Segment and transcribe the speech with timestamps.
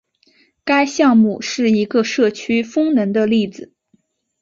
[0.63, 3.71] 该项目是一个社区风能的例子。